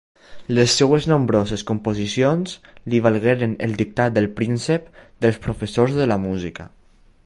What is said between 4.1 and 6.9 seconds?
de Príncep dels professors de la música.